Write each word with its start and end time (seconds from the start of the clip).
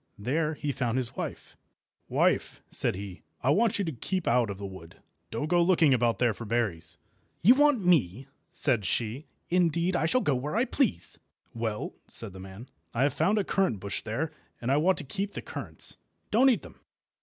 There 0.17 0.55
he 0.55 0.71
found 0.71 0.97
his 0.97 1.15
wife. 1.15 1.55
"Wife," 2.09 2.63
said 2.71 2.95
he, 2.95 3.21
"I 3.43 3.51
want 3.51 3.77
you 3.77 3.85
to 3.85 3.91
keep 3.91 4.27
out 4.27 4.49
of 4.49 4.57
the 4.57 4.65
wood. 4.65 4.95
Don't 5.29 5.45
go 5.45 5.61
looking 5.61 5.93
about 5.93 6.17
there 6.17 6.33
for 6.33 6.43
berries." 6.43 6.97
"You 7.43 7.53
want 7.53 7.85
me!" 7.85 8.27
said 8.49 8.83
she. 8.83 9.27
"Indeed, 9.51 9.95
I 9.95 10.07
shall 10.07 10.21
go 10.21 10.33
where 10.33 10.55
I 10.55 10.65
please." 10.65 11.19
"Well," 11.53 11.93
said 12.07 12.33
the 12.33 12.39
man, 12.39 12.67
"I 12.95 13.03
have 13.03 13.13
found 13.13 13.37
a 13.37 13.43
currant 13.43 13.79
bush 13.79 14.01
there, 14.01 14.31
and 14.59 14.71
I 14.71 14.77
want 14.77 14.97
to 14.97 15.03
keep 15.03 15.33
the 15.33 15.41
currants. 15.43 15.97
Don't 16.31 16.49
eat 16.49 16.63
them." 16.63 16.79